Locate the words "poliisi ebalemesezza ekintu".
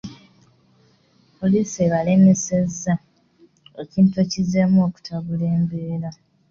1.37-4.15